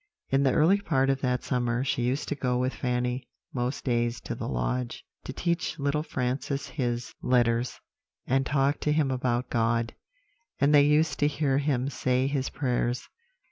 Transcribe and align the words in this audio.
"In 0.31 0.41
the 0.41 0.51
early 0.53 0.81
part 0.81 1.11
of 1.11 1.21
that 1.21 1.43
summer 1.43 1.83
she 1.83 2.01
used 2.01 2.27
to 2.29 2.35
go 2.35 2.57
with 2.57 2.73
Fanny 2.73 3.27
most 3.53 3.83
days 3.85 4.19
to 4.21 4.33
the 4.33 4.47
lodge, 4.47 5.05
to 5.25 5.31
teach 5.31 5.77
little 5.77 6.01
Francis 6.01 6.69
his 6.69 7.13
letters, 7.21 7.79
and 8.25 8.43
talk 8.43 8.79
to 8.79 8.91
him 8.91 9.11
about 9.11 9.51
God; 9.51 9.93
and 10.59 10.73
they 10.73 10.81
used 10.87 11.19
to 11.19 11.27
hear 11.27 11.59
him 11.59 11.87
say 11.87 12.25
his 12.25 12.49
prayers. 12.49 13.09